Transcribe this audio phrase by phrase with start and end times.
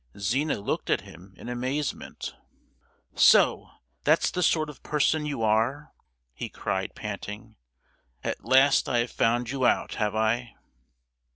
[0.17, 2.33] Zina looked at him in amazement.
[3.13, 3.69] "So
[4.03, 5.93] that's the sort of person you are!"
[6.33, 7.55] he cried panting.
[8.23, 10.55] "At last I have found you out, have I?"